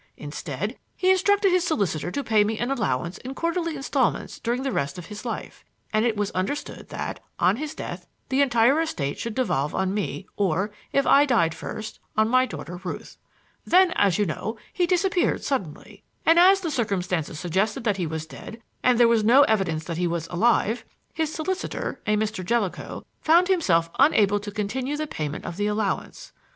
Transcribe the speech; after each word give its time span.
Instead, 0.17 0.79
he 0.95 1.11
instructed 1.11 1.51
his 1.51 1.63
solicitor 1.63 2.09
to 2.09 2.23
pay 2.23 2.43
me 2.43 2.57
an 2.57 2.71
allowance 2.71 3.19
in 3.19 3.35
quarterly 3.35 3.75
instalments 3.75 4.39
during 4.39 4.63
the 4.63 4.71
rest 4.71 4.97
of 4.97 5.05
his 5.05 5.25
life; 5.25 5.63
and 5.93 6.05
it 6.05 6.17
was 6.17 6.31
understood 6.31 6.89
that, 6.89 7.19
on 7.37 7.57
his 7.57 7.75
death, 7.75 8.07
the 8.29 8.41
entire 8.41 8.81
estate 8.81 9.19
should 9.19 9.35
devolve 9.35 9.75
on 9.75 9.93
me, 9.93 10.25
or 10.35 10.71
if 10.91 11.05
I 11.05 11.27
died 11.27 11.53
first, 11.53 11.99
on 12.17 12.27
my 12.29 12.47
daughter, 12.47 12.77
Ruth. 12.83 13.19
Then, 13.63 13.91
as 13.91 14.17
you 14.17 14.25
know, 14.25 14.57
he 14.73 14.87
disappeared 14.87 15.43
suddenly, 15.43 16.01
and 16.25 16.39
as 16.39 16.61
the 16.61 16.71
circumstances 16.71 17.39
suggested 17.39 17.83
that 17.83 17.97
he 17.97 18.07
was 18.07 18.25
dead, 18.25 18.59
and 18.81 18.97
there 18.99 19.07
was 19.07 19.23
no 19.23 19.43
evidence 19.43 19.83
that 19.83 19.97
he 19.99 20.07
was 20.07 20.25
alive, 20.29 20.83
his 21.13 21.31
solicitor 21.31 22.01
a 22.07 22.15
Mr. 22.17 22.43
Jellicoe 22.43 23.05
found 23.21 23.49
himself 23.49 23.91
unable 23.99 24.39
to 24.39 24.49
continue 24.49 24.97
the 24.97 25.05
payment 25.05 25.45
of 25.45 25.57
the 25.57 25.67
allowance. 25.67 26.31